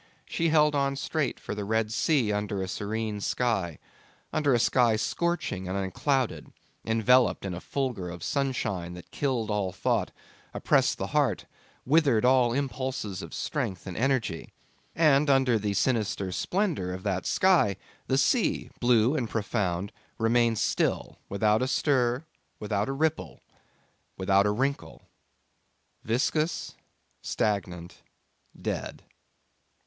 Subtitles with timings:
[0.25, 3.77] She held on straight for the Red Sea under a serene sky,
[4.33, 6.51] under a sky scorching and unclouded,
[6.83, 10.09] enveloped in a fulgor of sunshine that killed all thought,
[10.55, 11.45] oppressed the heart,
[11.85, 14.51] withered all impulses of strength and energy.
[14.95, 17.75] And under the sinister splendour of that sky
[18.07, 22.25] the sea, blue and profound, remained still, without a stir,
[22.59, 23.43] without a ripple,
[24.17, 25.03] without a wrinkle
[26.03, 26.73] viscous,
[27.21, 28.01] stagnant,
[28.59, 29.03] dead.